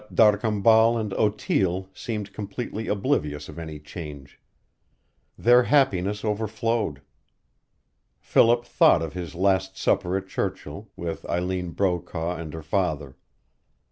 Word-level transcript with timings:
But 0.09 0.15
D'Arcambal 0.15 0.97
and 0.97 1.11
Otille 1.11 1.87
seemed 1.93 2.33
completely 2.33 2.87
oblivious 2.87 3.47
of 3.49 3.59
any 3.59 3.77
change. 3.77 4.39
Their 5.37 5.61
happiness 5.61 6.25
overflowed. 6.25 7.03
Philip 8.19 8.65
thought 8.65 9.03
of 9.03 9.13
his 9.13 9.35
last 9.35 9.77
supper 9.77 10.17
at 10.17 10.27
Churchill, 10.27 10.89
with 10.95 11.23
Eileen 11.29 11.69
Brokaw 11.73 12.35
and 12.35 12.51
her 12.55 12.63
father. 12.63 13.15